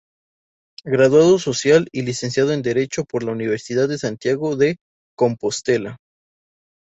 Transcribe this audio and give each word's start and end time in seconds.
Graduado 0.83 1.37
Social 1.37 1.87
y 1.91 2.01
licenciado 2.01 2.53
en 2.53 2.63
Derecho 2.63 3.05
por 3.05 3.21
la 3.21 3.33
Universidad 3.33 3.87
de 3.87 3.99
Santiago 3.99 4.55
de 4.55 4.77
Compostela. 5.15 5.97